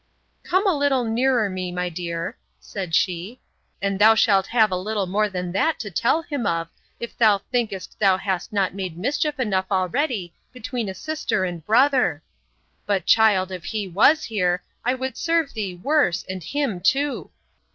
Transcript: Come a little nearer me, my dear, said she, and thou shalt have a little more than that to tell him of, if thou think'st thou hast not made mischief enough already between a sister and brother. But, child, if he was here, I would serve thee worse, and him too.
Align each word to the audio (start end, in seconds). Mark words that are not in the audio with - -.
Come 0.41 0.65
a 0.65 0.73
little 0.73 1.03
nearer 1.03 1.47
me, 1.47 1.71
my 1.71 1.87
dear, 1.87 2.35
said 2.59 2.95
she, 2.95 3.39
and 3.83 3.99
thou 3.99 4.15
shalt 4.15 4.47
have 4.47 4.71
a 4.71 4.75
little 4.75 5.05
more 5.05 5.29
than 5.29 5.51
that 5.51 5.77
to 5.81 5.91
tell 5.91 6.23
him 6.23 6.47
of, 6.47 6.69
if 6.99 7.15
thou 7.15 7.37
think'st 7.51 7.99
thou 7.99 8.17
hast 8.17 8.51
not 8.51 8.73
made 8.73 8.97
mischief 8.97 9.39
enough 9.39 9.67
already 9.69 10.33
between 10.51 10.89
a 10.89 10.95
sister 10.95 11.43
and 11.45 11.63
brother. 11.67 12.23
But, 12.87 13.05
child, 13.05 13.51
if 13.51 13.65
he 13.65 13.87
was 13.87 14.23
here, 14.23 14.63
I 14.83 14.95
would 14.95 15.17
serve 15.17 15.53
thee 15.53 15.75
worse, 15.75 16.25
and 16.27 16.43
him 16.43 16.79
too. 16.81 17.29